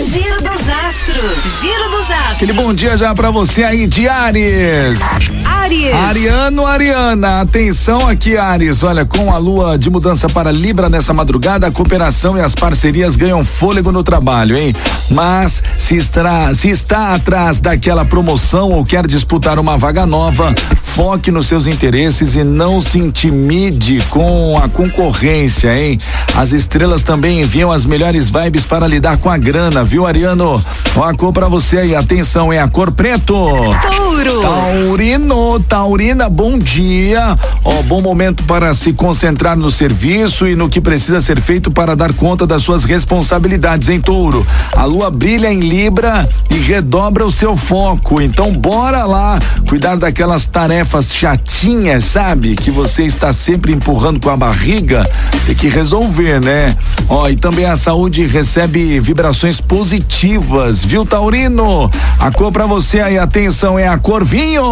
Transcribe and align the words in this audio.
Giro 0.00 0.42
dos 0.42 0.68
astros. 0.68 1.60
Giro 1.60 1.90
dos 1.90 2.10
astros. 2.10 2.32
Aquele 2.32 2.52
bom 2.54 2.72
dia 2.72 2.96
já 2.96 3.14
pra 3.14 3.30
você 3.30 3.62
aí 3.62 3.86
de 3.86 4.08
Ares. 4.08 5.00
Aries. 5.44 5.94
Ariano, 5.94 6.66
Ariana, 6.66 7.40
atenção 7.40 8.08
aqui, 8.08 8.36
Ares. 8.36 8.82
Olha, 8.82 9.04
com 9.04 9.32
a 9.32 9.38
lua 9.38 9.78
de 9.78 9.90
mudança 9.90 10.28
para 10.28 10.50
Libra 10.50 10.88
nessa 10.88 11.12
madrugada, 11.12 11.66
a 11.66 11.70
cooperação 11.70 12.36
e 12.36 12.40
as 12.40 12.54
parcerias 12.54 13.16
ganham 13.16 13.44
fôlego 13.44 13.92
no 13.92 14.02
trabalho, 14.02 14.56
hein? 14.56 14.74
Mas 15.10 15.62
se 15.78 15.96
está, 15.96 16.52
se 16.54 16.68
está 16.68 17.14
atrás 17.14 17.60
daquela 17.60 18.04
promoção 18.04 18.70
ou 18.70 18.84
quer 18.84 19.06
disputar 19.06 19.58
uma 19.58 19.76
vaga 19.76 20.06
nova, 20.06 20.54
foque 20.94 21.30
nos 21.30 21.46
seus 21.46 21.66
interesses 21.66 22.34
e 22.34 22.44
não 22.44 22.78
se 22.78 22.98
intimide 22.98 24.02
com 24.10 24.60
a 24.62 24.68
concorrência, 24.68 25.74
hein? 25.74 25.98
As 26.34 26.52
estrelas 26.52 27.02
também 27.02 27.40
enviam 27.40 27.72
as 27.72 27.86
melhores 27.86 28.28
vibes 28.28 28.66
para 28.66 28.86
lidar 28.86 29.16
com 29.16 29.30
a 29.30 29.38
grana, 29.38 29.82
viu, 29.82 30.06
Ariano? 30.06 30.62
Ó, 30.94 31.02
a 31.02 31.14
cor 31.14 31.32
para 31.32 31.48
você 31.48 31.78
aí, 31.78 31.96
atenção, 31.96 32.52
é 32.52 32.58
a 32.58 32.68
cor 32.68 32.92
preto. 32.92 33.32
Touro. 33.32 34.42
Taurino, 34.42 35.60
Taurina, 35.60 36.28
bom 36.28 36.58
dia. 36.58 37.38
Ó, 37.64 37.82
bom 37.84 38.02
momento 38.02 38.42
para 38.42 38.74
se 38.74 38.92
concentrar 38.92 39.56
no 39.56 39.70
serviço 39.70 40.46
e 40.46 40.54
no 40.54 40.68
que 40.68 40.80
precisa 40.80 41.22
ser 41.22 41.40
feito 41.40 41.70
para 41.70 41.96
dar 41.96 42.12
conta 42.12 42.46
das 42.46 42.62
suas 42.62 42.84
responsabilidades, 42.84 43.88
em 43.88 43.98
Touro. 43.98 44.46
A 44.76 44.84
lua 44.84 45.10
brilha 45.10 45.50
em 45.50 45.60
Libra 45.60 46.28
e 46.50 46.54
redobra 46.56 47.24
o 47.24 47.32
seu 47.32 47.56
foco. 47.56 48.20
Então, 48.20 48.52
bora 48.52 49.06
lá 49.06 49.38
cuidar 49.66 49.96
daquelas 49.96 50.44
tarefas 50.44 50.81
chatinhas, 51.12 52.04
sabe? 52.04 52.56
Que 52.56 52.70
você 52.70 53.04
está 53.04 53.32
sempre 53.32 53.72
empurrando 53.72 54.20
com 54.20 54.30
a 54.30 54.36
barriga. 54.36 55.08
Tem 55.46 55.54
que 55.54 55.68
resolver, 55.68 56.40
né? 56.40 56.76
Ó, 57.08 57.28
e 57.28 57.36
também 57.36 57.64
a 57.66 57.76
saúde 57.76 58.26
recebe 58.26 59.00
vibrações 59.00 59.60
positivas, 59.60 60.84
viu, 60.84 61.04
Taurino? 61.04 61.90
A 62.18 62.30
cor 62.30 62.52
para 62.52 62.66
você 62.66 63.00
aí, 63.00 63.18
atenção, 63.18 63.78
é 63.78 63.88
a 63.88 63.98
cor 63.98 64.24
vinho. 64.24 64.62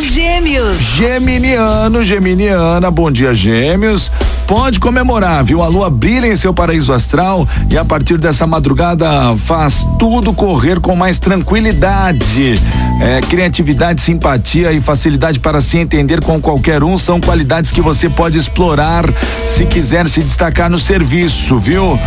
Gêmeos. 0.00 0.78
Geminiano, 0.78 2.04
Geminiana, 2.04 2.90
bom 2.90 3.10
dia, 3.10 3.34
Gêmeos. 3.34 4.10
Pode 4.52 4.78
comemorar, 4.78 5.42
viu? 5.42 5.62
A 5.62 5.66
lua 5.66 5.88
brilha 5.88 6.26
em 6.26 6.36
seu 6.36 6.52
paraíso 6.52 6.92
astral 6.92 7.48
e 7.70 7.78
a 7.78 7.86
partir 7.86 8.18
dessa 8.18 8.46
madrugada 8.46 9.34
faz 9.46 9.86
tudo 9.98 10.34
correr 10.34 10.78
com 10.78 10.94
mais 10.94 11.18
tranquilidade. 11.18 12.60
É, 13.00 13.22
criatividade, 13.22 14.02
simpatia 14.02 14.70
e 14.70 14.78
facilidade 14.78 15.40
para 15.40 15.58
se 15.62 15.78
entender 15.78 16.22
com 16.22 16.38
qualquer 16.38 16.84
um 16.84 16.98
são 16.98 17.18
qualidades 17.18 17.70
que 17.70 17.80
você 17.80 18.10
pode 18.10 18.38
explorar 18.38 19.06
se 19.48 19.64
quiser 19.64 20.06
se 20.06 20.22
destacar 20.22 20.68
no 20.68 20.78
serviço, 20.78 21.58
viu? 21.58 21.98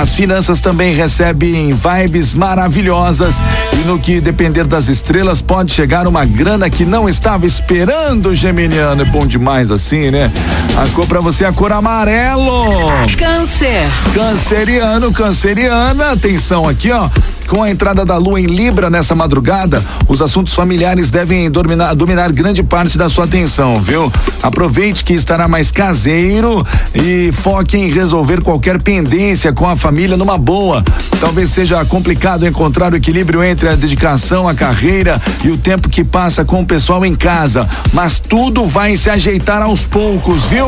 As 0.00 0.12
finanças 0.12 0.60
também 0.60 0.94
recebem 0.94 1.72
vibes 1.72 2.34
maravilhosas 2.34 3.36
e 3.80 3.86
no 3.86 3.98
que 3.98 4.20
depender 4.20 4.64
das 4.64 4.88
estrelas 4.88 5.40
pode 5.40 5.72
chegar 5.72 6.08
uma 6.08 6.24
grana 6.24 6.68
que 6.68 6.84
não 6.84 7.08
estava 7.08 7.46
esperando, 7.46 8.34
Geminiano. 8.34 9.02
É 9.02 9.04
bom 9.04 9.24
demais 9.24 9.70
assim, 9.70 10.10
né? 10.10 10.30
A 10.76 10.88
cor 10.88 11.06
pra 11.06 11.20
você 11.20 11.44
é 11.44 11.48
a 11.48 11.52
cor 11.52 11.72
amarelo. 11.92 12.86
Câncer. 13.18 13.86
Canceriano, 14.14 15.12
canceriana, 15.12 16.12
atenção 16.12 16.66
aqui, 16.66 16.90
ó. 16.90 17.08
Com 17.52 17.62
a 17.62 17.70
entrada 17.70 18.02
da 18.06 18.16
lua 18.16 18.40
em 18.40 18.46
Libra 18.46 18.88
nessa 18.88 19.14
madrugada, 19.14 19.84
os 20.08 20.22
assuntos 20.22 20.54
familiares 20.54 21.10
devem 21.10 21.50
dominar, 21.50 21.92
dominar 21.92 22.32
grande 22.32 22.62
parte 22.62 22.96
da 22.96 23.10
sua 23.10 23.26
atenção, 23.26 23.78
viu? 23.78 24.10
Aproveite 24.42 25.04
que 25.04 25.12
estará 25.12 25.46
mais 25.46 25.70
caseiro 25.70 26.66
e 26.94 27.30
foque 27.30 27.76
em 27.76 27.90
resolver 27.90 28.40
qualquer 28.40 28.80
pendência 28.80 29.52
com 29.52 29.68
a 29.68 29.76
família 29.76 30.16
numa 30.16 30.38
boa. 30.38 30.82
Talvez 31.20 31.50
seja 31.50 31.84
complicado 31.84 32.46
encontrar 32.46 32.94
o 32.94 32.96
equilíbrio 32.96 33.44
entre 33.44 33.68
a 33.68 33.74
dedicação 33.74 34.48
à 34.48 34.54
carreira 34.54 35.20
e 35.44 35.50
o 35.50 35.58
tempo 35.58 35.90
que 35.90 36.02
passa 36.02 36.46
com 36.46 36.62
o 36.62 36.66
pessoal 36.66 37.04
em 37.04 37.14
casa, 37.14 37.68
mas 37.92 38.18
tudo 38.18 38.64
vai 38.64 38.96
se 38.96 39.10
ajeitar 39.10 39.60
aos 39.60 39.84
poucos, 39.84 40.46
viu, 40.46 40.66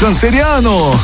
canceriano? 0.00 0.98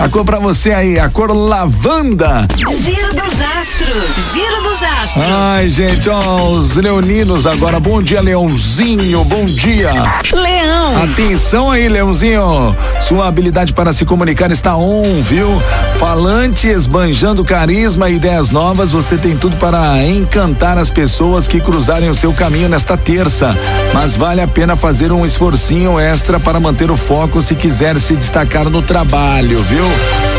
A 0.00 0.08
cor 0.08 0.24
pra 0.24 0.40
você 0.40 0.72
aí, 0.72 0.98
a 0.98 1.08
cor 1.08 1.30
lavanda. 1.30 2.48
Giro 2.56 3.14
dos 3.14 3.40
astros. 3.40 4.31
Giro 4.32 4.62
dos 4.62 4.82
astros. 4.82 5.24
Ai, 5.24 5.68
gente, 5.68 6.08
ó, 6.08 6.48
os 6.48 6.74
leoninos 6.76 7.46
agora. 7.46 7.78
Bom 7.78 8.00
dia, 8.00 8.22
Leãozinho. 8.22 9.22
Bom 9.24 9.44
dia. 9.44 9.90
Leão. 10.32 11.02
Atenção 11.02 11.70
aí, 11.70 11.86
Leãozinho. 11.86 12.74
Sua 13.02 13.28
habilidade 13.28 13.74
para 13.74 13.92
se 13.92 14.06
comunicar 14.06 14.50
está 14.50 14.74
on, 14.74 15.20
viu? 15.20 15.62
Falante, 15.98 16.66
esbanjando 16.66 17.44
carisma 17.44 18.08
e 18.08 18.14
ideias 18.14 18.50
novas, 18.50 18.90
você 18.90 19.18
tem 19.18 19.36
tudo 19.36 19.58
para 19.58 20.02
encantar 20.02 20.78
as 20.78 20.88
pessoas 20.88 21.46
que 21.46 21.60
cruzarem 21.60 22.08
o 22.08 22.14
seu 22.14 22.32
caminho 22.32 22.70
nesta 22.70 22.96
terça. 22.96 23.54
Mas 23.92 24.16
vale 24.16 24.40
a 24.40 24.48
pena 24.48 24.76
fazer 24.76 25.12
um 25.12 25.26
esforcinho 25.26 26.00
extra 26.00 26.40
para 26.40 26.58
manter 26.58 26.90
o 26.90 26.96
foco 26.96 27.42
se 27.42 27.54
quiser 27.54 28.00
se 28.00 28.16
destacar 28.16 28.70
no 28.70 28.80
trabalho, 28.80 29.58
viu? 29.58 29.84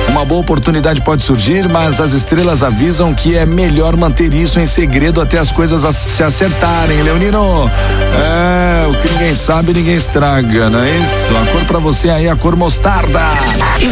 Uma 0.08 0.24
boa 0.25 0.41
oportunidade 0.41 1.02
pode 1.02 1.24
surgir, 1.24 1.68
mas 1.68 2.00
as 2.00 2.12
estrelas 2.12 2.62
avisam 2.64 3.14
que 3.14 3.36
é 3.36 3.46
melhor 3.46 3.96
manter 3.96 4.34
isso 4.34 4.59
em 4.59 4.66
segredo 4.66 5.22
até 5.22 5.40
as 5.40 5.52
coisas 5.52 5.84
se 5.96 6.24
acertarem, 6.24 7.02
Leonino. 7.02 7.69
É, 8.14 8.88
o 8.88 9.02
que 9.02 9.12
ninguém 9.12 9.36
sabe, 9.36 9.74
ninguém 9.74 9.96
estraga, 9.96 10.69
não 10.69 10.80
é 10.80 10.97
isso? 10.97 11.36
A 11.36 11.52
cor 11.52 11.66
pra 11.66 11.80
você 11.80 12.09
aí 12.09 12.28
é 12.28 12.31
a 12.31 12.36
cor 12.36 12.56
mostarda. 12.56 13.19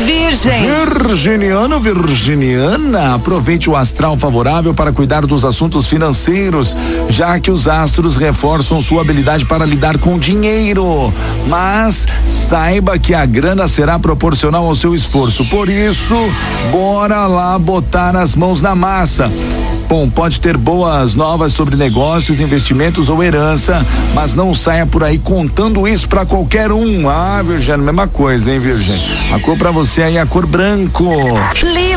Virgem. 0.05 0.65
Virginiano, 1.11 1.77
Virginiana, 1.77 3.15
aproveite 3.15 3.69
o 3.69 3.75
astral 3.75 4.15
favorável 4.15 4.73
para 4.73 4.93
cuidar 4.93 5.25
dos 5.25 5.43
assuntos 5.43 5.89
financeiros, 5.89 6.73
já 7.09 7.37
que 7.37 7.51
os 7.51 7.67
astros 7.67 8.15
reforçam 8.15 8.81
sua 8.81 9.01
habilidade 9.01 9.45
para 9.45 9.65
lidar 9.65 9.97
com 9.97 10.17
dinheiro. 10.17 11.13
Mas 11.47 12.07
saiba 12.29 12.97
que 12.97 13.13
a 13.13 13.25
grana 13.25 13.67
será 13.67 13.99
proporcional 13.99 14.65
ao 14.65 14.73
seu 14.73 14.95
esforço. 14.95 15.43
Por 15.49 15.67
isso, 15.67 16.15
bora 16.71 17.27
lá 17.27 17.59
botar 17.59 18.15
as 18.15 18.33
mãos 18.33 18.61
na 18.61 18.73
massa. 18.73 19.29
Bom, 19.91 20.09
pode 20.09 20.39
ter 20.39 20.55
boas 20.55 21.15
novas 21.15 21.51
sobre 21.51 21.75
negócios, 21.75 22.39
investimentos 22.39 23.09
ou 23.09 23.21
herança, 23.21 23.85
mas 24.13 24.33
não 24.33 24.53
saia 24.53 24.85
por 24.85 25.03
aí 25.03 25.19
contando 25.19 25.85
isso 25.85 26.07
pra 26.07 26.25
qualquer 26.25 26.71
um. 26.71 27.09
Ah, 27.09 27.41
Virgem, 27.43 27.77
mesma 27.77 28.07
coisa, 28.07 28.53
hein, 28.53 28.57
Virgem? 28.57 28.97
A 29.33 29.39
cor 29.39 29.57
pra 29.57 29.69
você 29.69 30.03
aí 30.03 30.15
é 30.15 30.21
a 30.21 30.25
cor 30.25 30.45
branco. 30.45 31.03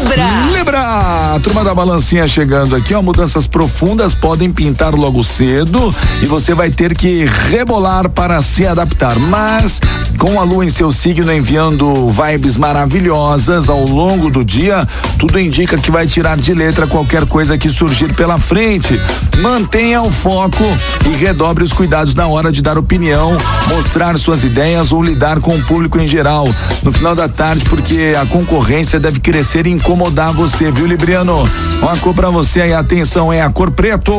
Libra. 0.05 0.29
Libra, 0.53 1.41
turma 1.43 1.65
da 1.65 1.73
balancinha 1.73 2.29
chegando 2.29 2.77
aqui, 2.77 2.95
ó, 2.95 3.01
mudanças 3.01 3.47
profundas 3.47 4.15
podem 4.15 4.53
pintar 4.53 4.95
logo 4.95 5.23
cedo 5.23 5.95
e 6.23 6.27
você 6.27 6.53
vai 6.53 6.69
ter 6.71 6.95
que 6.95 7.25
rebolar 7.25 8.11
para 8.11 8.43
se 8.43 8.67
adaptar, 8.67 9.19
mas 9.19 9.81
com 10.19 10.39
a 10.39 10.45
lua 10.45 10.65
em 10.65 10.69
seu 10.69 10.93
signo 10.93 11.33
enviando 11.33 12.09
vibes 12.11 12.57
maravilhosas 12.57 13.69
ao 13.69 13.85
longo 13.85 14.31
do 14.31 14.45
dia, 14.45 14.87
tudo 15.19 15.41
indica 15.41 15.77
que 15.77 15.91
vai 15.91 16.07
tirar 16.07 16.37
de 16.37 16.53
letra 16.53 16.87
qualquer 16.87 17.27
coisa 17.27 17.57
que 17.57 17.69
surgir 17.69 18.15
pela 18.15 18.39
frente. 18.39 19.01
Mantenha 19.41 20.03
o 20.03 20.11
foco 20.11 20.65
e 21.07 21.17
redobre 21.17 21.65
os 21.65 21.73
cuidados 21.73 22.15
na 22.15 22.27
hora 22.27 22.53
de 22.53 22.63
dar 22.63 22.79
opinião, 22.79 23.37
mostrar 23.69 24.19
suas 24.19 24.45
ideias 24.45 24.93
ou 24.93 25.03
lidar 25.03 25.41
com 25.41 25.55
o 25.55 25.63
público 25.65 25.99
em 25.99 26.07
geral. 26.07 26.47
No 26.83 26.93
final 26.93 27.15
da 27.15 27.29
tarde, 27.29 27.65
porque 27.65 28.13
a 28.21 28.27
concorrência 28.27 29.01
deve 29.01 29.19
crescer 29.21 29.67
e 29.67 29.71
incomodar 29.95 30.33
você, 30.33 30.73
viu, 30.73 30.87
Libriano? 30.87 31.49
Uma 31.81 31.97
cor 31.99 32.13
pra 32.13 32.29
você 32.29 32.61
aí, 32.61 32.75
atenção, 32.75 33.33
é 33.33 33.41
a 33.41 33.49
cor 33.49 33.71
preto. 33.71 34.13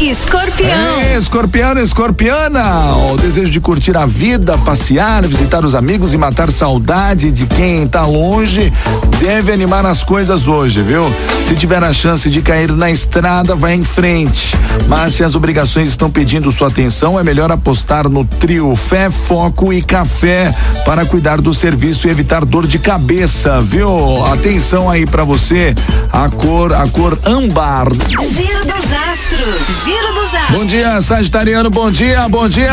Escorpião. 0.00 1.00
É, 1.00 1.16
escorpiano, 1.16 1.80
escorpiana. 1.80 2.96
O 3.12 3.16
desejo 3.16 3.50
de 3.50 3.60
curtir 3.60 3.96
a 3.96 4.04
vida, 4.04 4.58
passear, 4.58 5.22
visitar 5.22 5.64
os 5.64 5.76
amigos 5.76 6.12
e 6.12 6.16
matar 6.16 6.50
saudade 6.50 7.30
de 7.30 7.46
quem 7.46 7.86
tá 7.86 8.04
longe 8.04 8.72
deve 9.20 9.52
animar 9.52 9.86
as 9.86 10.02
coisas 10.02 10.48
hoje, 10.48 10.82
viu? 10.82 11.02
Se 11.46 11.54
tiver 11.54 11.82
a 11.84 11.92
chance 11.92 12.28
de 12.28 12.42
cair 12.42 12.72
na 12.72 12.90
estrada, 12.90 13.54
vai 13.54 13.74
em 13.74 13.84
frente. 13.84 14.56
Mas 14.88 15.14
se 15.14 15.22
as 15.22 15.36
obrigações 15.36 15.88
estão 15.88 16.10
pedindo 16.10 16.50
sua 16.50 16.66
atenção, 16.66 17.20
é 17.20 17.22
melhor 17.22 17.52
apostar 17.52 18.08
no 18.08 18.24
trio 18.24 18.74
fé, 18.74 19.08
foco 19.08 19.72
e 19.72 19.80
café 19.80 20.52
para 20.84 21.06
cuidar 21.06 21.40
do 21.40 21.54
serviço 21.54 22.08
e 22.08 22.10
evitar 22.10 22.44
dor 22.44 22.66
de 22.66 22.80
cabeça, 22.80 23.60
viu? 23.60 24.24
Atenção 24.26 24.90
aí 24.90 25.06
pra 25.12 25.24
você, 25.24 25.74
a 26.10 26.26
cor, 26.30 26.72
a 26.72 26.88
cor 26.88 27.18
âmbar. 27.26 27.86
Giro 28.08 28.64
dos 28.64 28.92
astros. 28.92 29.84
Giro 29.84 30.14
dos 30.14 30.34
astros. 30.34 30.58
Bom 30.58 30.64
dia, 30.64 31.00
Sagitariano, 31.02 31.68
bom 31.68 31.90
dia, 31.90 32.26
bom 32.30 32.48
dia. 32.48 32.72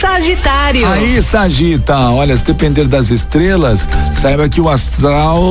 Sagitário. 0.00 0.86
Aí, 0.86 1.22
Sagita, 1.22 1.98
olha, 2.10 2.34
se 2.34 2.46
depender 2.46 2.86
das 2.86 3.10
estrelas, 3.10 3.86
saiba 4.14 4.48
que 4.48 4.58
o 4.60 4.70
astral 4.70 5.50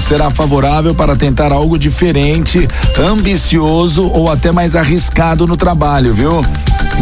será 0.00 0.30
favorável 0.30 0.94
para 0.94 1.16
tentar 1.16 1.50
algo 1.50 1.76
diferente, 1.76 2.68
ambicioso 2.96 4.08
ou 4.08 4.30
até 4.30 4.52
mais 4.52 4.76
arriscado 4.76 5.44
no 5.44 5.56
trabalho, 5.56 6.14
viu? 6.14 6.40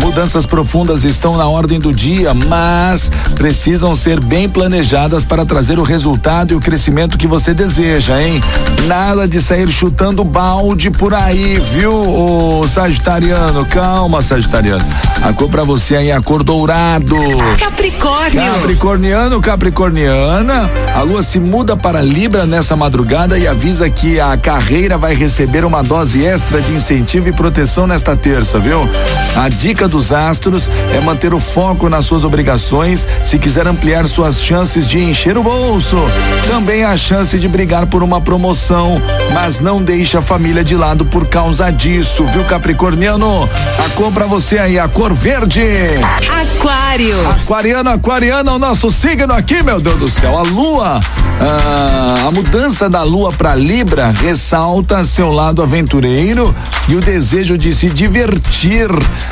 Mudanças 0.01 0.47
profundas 0.47 1.05
estão 1.05 1.37
na 1.37 1.47
ordem 1.47 1.79
do 1.79 1.93
dia, 1.93 2.33
mas 2.35 3.11
precisam 3.35 3.95
ser 3.95 4.21
bem 4.21 4.49
planejadas 4.49 5.25
para 5.25 5.45
trazer 5.45 5.79
o 5.79 5.83
resultado 5.83 6.53
e 6.53 6.57
o 6.57 6.61
crescimento 6.61 7.19
que 7.19 7.27
você 7.27 7.55
deseja, 7.55 8.21
hein? 8.21 8.41
Nada 8.87 9.29
de 9.29 9.41
sair 9.41 9.69
chutando 9.69 10.25
balde 10.25 10.91
por 10.91 11.15
aí, 11.15 11.61
viu, 11.73 11.93
ô 11.93 12.67
Sagitariano? 12.67 13.65
Calma, 13.67 14.23
Sagitariano. 14.23 14.85
A 15.23 15.33
cor 15.33 15.49
pra 15.49 15.63
você 15.63 15.97
aí 15.97 16.11
é 16.11 16.17
a 16.17 16.21
cor 16.21 16.43
dourado. 16.43 17.17
Capricórnio. 17.59 18.43
Capricorniano, 18.43 19.41
Capricorniana. 19.41 20.71
A 20.95 21.03
lua 21.03 21.23
se 21.23 21.39
muda 21.39 21.77
para 21.77 22.03
Libra 22.03 22.45
nessa 22.45 22.75
madrugada 22.75 23.39
e 23.39 23.47
avisa 23.47 23.89
que 23.89 24.19
a 24.19 24.37
carreira 24.37 24.99
vai 24.99 25.15
receber 25.15 25.65
uma 25.65 25.83
dose 25.83 26.25
extra 26.25 26.61
de 26.61 26.73
incentivo 26.73 27.29
e 27.29 27.33
proteção 27.33 27.87
nesta 27.87 28.17
terça, 28.17 28.59
viu? 28.59 28.89
A 29.37 29.49
dica 29.49 29.82
dos 29.89 30.13
astros 30.13 30.71
é 30.93 31.01
manter 31.01 31.35
o 31.35 31.41
foco 31.41 31.89
nas 31.89 32.05
suas 32.05 32.25
obrigações 32.25 33.07
se 33.23 33.39
quiser 33.39 33.67
ampliar 33.67 34.07
suas 34.07 34.41
chances 34.41 34.89
de 34.89 34.99
encher 34.99 35.37
o 35.37 35.43
bolso. 35.43 35.97
Também 36.49 36.85
há 36.85 36.97
chance 36.97 37.39
de 37.39 37.49
brigar 37.49 37.87
por 37.87 38.03
uma 38.03 38.21
promoção, 38.21 39.01
mas 39.33 39.61
não 39.61 39.83
deixe 39.83 40.17
a 40.17 40.23
família 40.23 40.65
de 40.65 40.77
lado 40.77 41.05
por 41.05 41.27
causa 41.27 41.71
disso, 41.71 42.25
viu, 42.27 42.45
Capricorniano? 42.45 43.49
A 43.85 43.89
cor 43.91 44.13
pra 44.13 44.27
você 44.27 44.59
aí, 44.59 44.79
a 44.79 44.89
cor 44.89 45.13
verde. 45.13 45.63
Aquário. 46.29 47.29
Aquariano, 47.29 47.91
aquariano, 47.91 48.55
o 48.55 48.59
nosso 48.59 48.91
signo 48.91 49.33
aqui, 49.33 49.63
meu 49.63 49.81
Deus 49.81 49.99
do 49.99 50.09
céu. 50.09 50.39
A 50.39 50.43
lua, 50.43 51.01
ah, 51.41 52.29
a 52.29 52.31
mudança 52.31 52.89
da 52.89 53.03
lua 53.03 53.33
para 53.33 53.55
Libra 53.55 54.11
ressalta 54.11 55.05
seu 55.05 55.31
lado 55.31 55.63
aventureiro 55.63 56.55
e 56.89 56.95
o 56.95 57.01
desejo 57.01 57.57
de 57.57 57.75
se 57.75 57.89
divertir. 57.89 58.89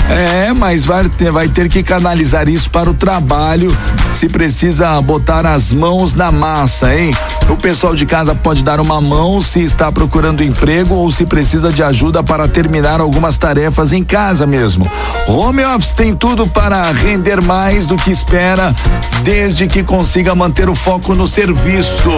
É, 0.09 0.40
mas 0.55 0.85
vai 0.85 1.09
ter, 1.09 1.31
vai 1.31 1.49
ter 1.49 1.69
que 1.69 1.83
canalizar 1.83 2.49
isso 2.49 2.71
para 2.71 2.91
o 2.91 2.95
trabalho. 2.95 3.77
Se 4.13 4.29
precisa 4.29 5.01
botar 5.01 5.47
as 5.47 5.73
mãos 5.73 6.15
na 6.15 6.33
massa, 6.33 6.95
hein? 6.95 7.15
O 7.49 7.57
pessoal 7.57 7.95
de 7.95 8.07
casa 8.07 8.35
pode 8.35 8.63
dar 8.63 8.81
uma 8.81 9.01
mão 9.01 9.41
se 9.41 9.63
está 9.63 9.91
procurando 9.91 10.43
emprego 10.43 10.95
ou 10.95 11.11
se 11.11 11.27
precisa 11.27 11.73
de 11.73 11.83
ajuda 11.83 12.23
para 12.23 12.47
terminar 12.47 13.01
algumas 13.01 13.39
tarefas 13.39 13.93
em 13.93 14.05
casa 14.05 14.47
mesmo. 14.47 14.91
Home 15.27 15.65
office 15.65 15.95
tem 15.95 16.15
tudo 16.15 16.47
para 16.47 16.91
render 16.93 17.41
mais 17.41 17.87
do 17.87 17.97
que 17.97 18.11
espera, 18.11 18.75
desde 19.23 19.67
que 19.67 19.83
consiga 19.83 20.35
manter 20.35 20.69
o 20.69 20.75
foco 20.75 21.15
no 21.15 21.27
serviço. 21.27 22.11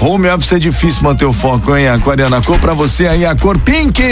Home 0.00 0.28
office 0.28 0.52
é 0.52 0.58
difícil 0.58 1.02
manter 1.02 1.24
o 1.24 1.32
foco, 1.32 1.76
hein, 1.76 1.88
Aquariana? 1.88 2.38
A 2.38 2.42
cor 2.42 2.58
pra 2.58 2.74
você 2.74 3.06
aí, 3.06 3.24
a 3.24 3.36
cor 3.36 3.58
pink. 3.58 4.02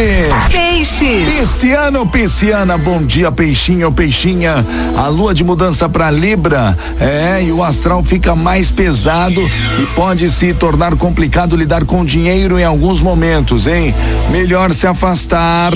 Peixes. 0.51 1.29
Pisciano, 1.29 2.07
pisciana, 2.07 2.77
bom 2.79 3.03
dia, 3.03 3.33
peixinho, 3.59 3.91
peixinha. 3.91 4.65
A 4.97 5.09
lua 5.09 5.35
de 5.35 5.43
mudança 5.43 5.89
para 5.89 6.11
Libra, 6.13 6.79
é, 7.01 7.43
e 7.43 7.51
o 7.51 7.65
astral 7.65 8.05
fica 8.05 8.35
mais 8.35 8.71
pesado 8.71 9.41
e 9.81 9.87
pode 9.97 10.31
se 10.31 10.55
tornar 10.55 10.95
complicado 10.95 11.57
lidar 11.57 11.85
com 11.85 12.05
dinheiro 12.05 12.59
em 12.59 12.65
alguns 12.65 13.03
momentos, 13.03 13.67
hein? 13.67 13.93
Melhor 14.31 14.73
se 14.73 14.87
afastar, 14.87 15.73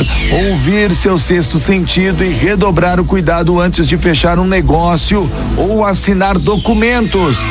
ouvir 0.48 0.94
seu 0.94 1.18
sexto 1.18 1.58
sentido 1.58 2.24
e 2.24 2.28
redobrar 2.28 3.00
o 3.00 3.04
cuidado 3.04 3.60
antes 3.60 3.88
de 3.88 3.96
fechar 3.96 4.38
um 4.38 4.46
negócio 4.46 5.28
ou 5.56 5.84
assinar 5.84 6.38
documentos. 6.38 7.44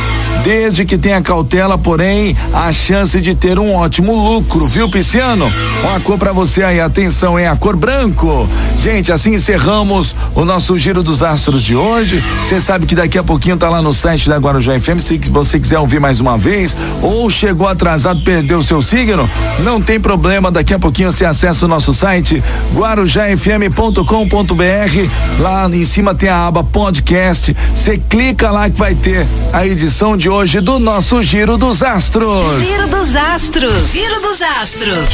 Desde 0.43 0.85
que 0.85 0.97
tenha 0.97 1.21
cautela, 1.21 1.77
porém, 1.77 2.35
a 2.53 2.73
chance 2.73 3.21
de 3.21 3.35
ter 3.35 3.59
um 3.59 3.75
ótimo 3.75 4.15
lucro, 4.15 4.65
viu, 4.67 4.89
Pisciano? 4.89 5.51
Uma 5.83 5.99
cor 5.99 6.17
pra 6.17 6.31
você 6.31 6.63
aí, 6.63 6.79
atenção, 6.79 7.37
é 7.37 7.47
a 7.47 7.55
cor 7.55 7.75
branco. 7.75 8.49
Gente, 8.79 9.11
assim 9.11 9.35
encerramos 9.35 10.15
o 10.33 10.43
nosso 10.43 10.77
Giro 10.79 11.03
dos 11.03 11.21
Astros 11.21 11.61
de 11.61 11.75
hoje. 11.75 12.23
Você 12.41 12.59
sabe 12.59 12.87
que 12.87 12.95
daqui 12.95 13.17
a 13.17 13.23
pouquinho 13.23 13.55
tá 13.55 13.69
lá 13.69 13.81
no 13.81 13.93
site 13.93 14.27
da 14.27 14.37
Guarujá 14.37 14.79
FM, 14.79 14.99
se 14.99 15.17
você 15.29 15.59
quiser 15.59 15.77
ouvir 15.77 15.99
mais 15.99 16.19
uma 16.19 16.37
vez, 16.37 16.75
ou 17.01 17.29
chegou 17.29 17.67
atrasado, 17.67 18.21
perdeu 18.21 18.57
o 18.57 18.63
seu 18.63 18.81
signo, 18.81 19.29
não 19.59 19.79
tem 19.79 19.99
problema, 19.99 20.49
daqui 20.49 20.73
a 20.73 20.79
pouquinho 20.79 21.11
você 21.11 21.25
acessa 21.25 21.65
o 21.65 21.69
nosso 21.69 21.93
site 21.93 22.41
guarujafm.com.br. 22.73 25.39
Lá 25.39 25.69
em 25.71 25.83
cima 25.83 26.15
tem 26.15 26.29
a 26.29 26.47
aba 26.47 26.63
podcast. 26.63 27.55
Você 27.73 27.97
clica 27.97 28.49
lá 28.49 28.69
que 28.69 28.77
vai 28.77 28.95
ter 28.95 29.25
a 29.53 29.65
edição 29.65 30.17
de 30.21 30.29
hoje 30.29 30.61
do 30.61 30.77
nosso 30.77 31.23
Giro 31.23 31.57
dos 31.57 31.81
Astros. 31.81 32.63
Giro 32.63 32.87
dos 32.89 33.15
Astros. 33.15 33.91
Giro 33.91 34.21
dos 34.21 34.39
Astros. 34.39 35.09